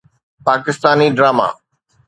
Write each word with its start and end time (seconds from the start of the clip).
Pakistani 0.45 1.07
drama 1.17 1.47